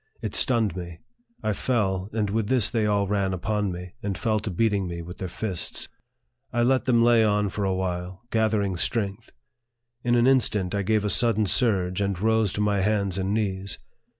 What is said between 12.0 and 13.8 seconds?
and rose to my hands and knees.